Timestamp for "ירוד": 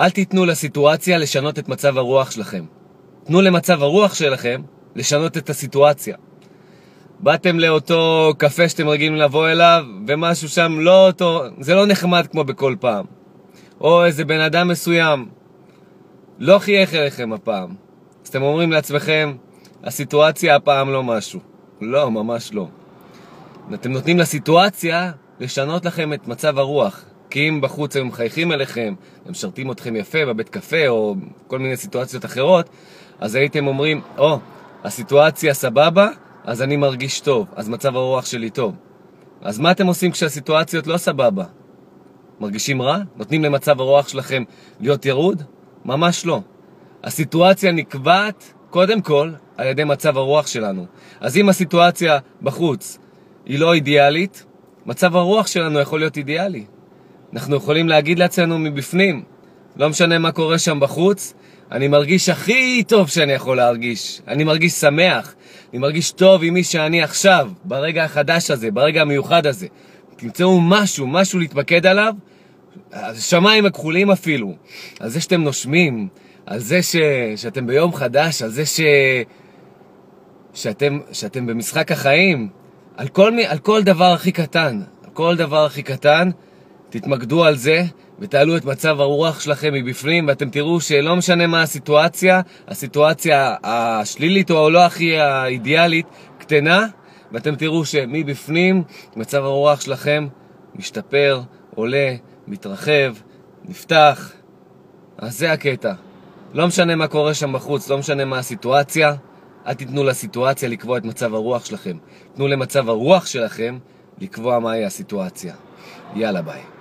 45.06-45.42